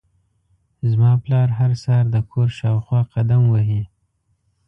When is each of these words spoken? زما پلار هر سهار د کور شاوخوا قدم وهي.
زما 0.89 1.11
پلار 1.23 1.47
هر 1.59 1.71
سهار 1.83 2.05
د 2.11 2.17
کور 2.31 2.47
شاوخوا 2.59 3.01
قدم 3.13 3.41
وهي. 3.53 3.83